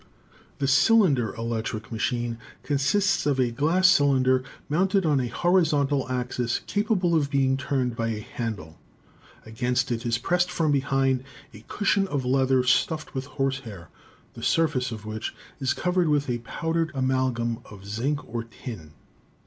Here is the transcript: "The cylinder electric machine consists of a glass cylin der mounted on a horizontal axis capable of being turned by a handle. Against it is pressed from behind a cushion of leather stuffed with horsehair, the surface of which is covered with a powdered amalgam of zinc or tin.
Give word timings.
"The 0.57 0.67
cylinder 0.67 1.35
electric 1.35 1.91
machine 1.91 2.39
consists 2.63 3.27
of 3.27 3.39
a 3.39 3.51
glass 3.51 3.87
cylin 3.87 4.23
der 4.23 4.41
mounted 4.67 5.05
on 5.05 5.19
a 5.19 5.27
horizontal 5.27 6.09
axis 6.11 6.61
capable 6.65 7.13
of 7.13 7.29
being 7.29 7.55
turned 7.55 7.95
by 7.95 8.07
a 8.07 8.19
handle. 8.19 8.79
Against 9.45 9.91
it 9.91 10.03
is 10.03 10.17
pressed 10.17 10.49
from 10.49 10.71
behind 10.71 11.23
a 11.53 11.63
cushion 11.67 12.07
of 12.07 12.25
leather 12.25 12.63
stuffed 12.63 13.13
with 13.13 13.27
horsehair, 13.27 13.89
the 14.33 14.41
surface 14.41 14.91
of 14.91 15.05
which 15.05 15.35
is 15.59 15.75
covered 15.75 16.09
with 16.09 16.31
a 16.31 16.39
powdered 16.39 16.89
amalgam 16.95 17.59
of 17.65 17.85
zinc 17.85 18.27
or 18.27 18.45
tin. 18.45 18.93